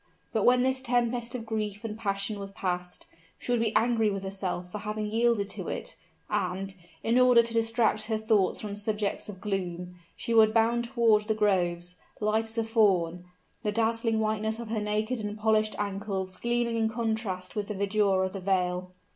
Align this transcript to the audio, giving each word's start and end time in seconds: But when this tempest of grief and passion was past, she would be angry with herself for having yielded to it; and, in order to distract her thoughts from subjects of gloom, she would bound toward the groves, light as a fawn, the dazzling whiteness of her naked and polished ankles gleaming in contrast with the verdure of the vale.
But 0.33 0.45
when 0.45 0.63
this 0.63 0.81
tempest 0.81 1.35
of 1.35 1.45
grief 1.45 1.83
and 1.83 1.95
passion 1.95 2.39
was 2.39 2.49
past, 2.49 3.05
she 3.37 3.51
would 3.51 3.61
be 3.61 3.71
angry 3.75 4.09
with 4.09 4.23
herself 4.23 4.71
for 4.71 4.79
having 4.79 5.05
yielded 5.05 5.47
to 5.51 5.67
it; 5.67 5.95
and, 6.27 6.73
in 7.03 7.19
order 7.19 7.43
to 7.43 7.53
distract 7.53 8.05
her 8.05 8.17
thoughts 8.17 8.59
from 8.59 8.73
subjects 8.75 9.29
of 9.29 9.39
gloom, 9.39 9.93
she 10.15 10.33
would 10.33 10.55
bound 10.55 10.85
toward 10.85 11.25
the 11.27 11.35
groves, 11.35 11.97
light 12.19 12.45
as 12.47 12.57
a 12.57 12.63
fawn, 12.63 13.25
the 13.61 13.71
dazzling 13.71 14.19
whiteness 14.19 14.57
of 14.57 14.69
her 14.69 14.81
naked 14.81 15.19
and 15.19 15.37
polished 15.37 15.75
ankles 15.77 16.35
gleaming 16.35 16.77
in 16.77 16.89
contrast 16.89 17.55
with 17.55 17.67
the 17.67 17.75
verdure 17.75 18.25
of 18.25 18.33
the 18.33 18.39
vale. 18.41 18.89